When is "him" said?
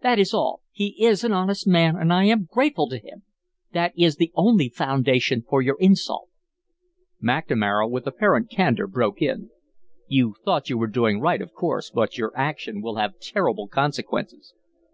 2.96-3.24